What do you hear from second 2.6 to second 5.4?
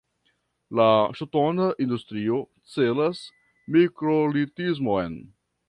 celas mikrolitismon.